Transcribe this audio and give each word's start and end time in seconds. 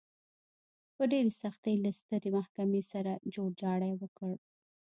په 0.95 1.03
ډېرې 1.11 1.31
سختۍ 1.41 1.75
له 1.83 1.91
سترې 1.99 2.29
محکمې 2.37 2.81
سره 2.91 3.11
جوړجاړی 3.33 3.93
وکړ. 4.01 4.33